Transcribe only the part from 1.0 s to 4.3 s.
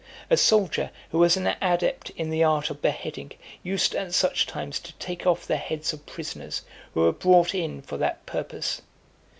who was an adept in the art of beheading, used at